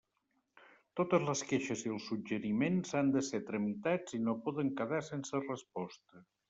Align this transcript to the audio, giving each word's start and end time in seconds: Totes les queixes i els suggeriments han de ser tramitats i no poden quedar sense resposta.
Totes 0.99 1.25
les 1.27 1.43
queixes 1.49 1.83
i 1.85 1.91
els 1.97 2.09
suggeriments 2.13 2.97
han 3.01 3.13
de 3.17 3.25
ser 3.31 3.43
tramitats 3.51 4.21
i 4.21 4.25
no 4.27 4.39
poden 4.49 4.77
quedar 4.83 5.07
sense 5.15 5.49
resposta. 5.49 6.31